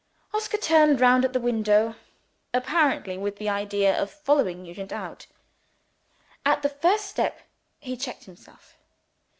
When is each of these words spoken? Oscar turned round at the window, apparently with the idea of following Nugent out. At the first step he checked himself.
Oscar 0.33 0.57
turned 0.57 0.99
round 0.99 1.23
at 1.25 1.31
the 1.31 1.39
window, 1.39 1.93
apparently 2.55 3.19
with 3.19 3.35
the 3.35 3.47
idea 3.49 3.95
of 4.01 4.09
following 4.09 4.63
Nugent 4.63 4.91
out. 4.91 5.27
At 6.43 6.63
the 6.63 6.69
first 6.69 7.05
step 7.05 7.41
he 7.77 7.95
checked 7.95 8.23
himself. 8.23 8.79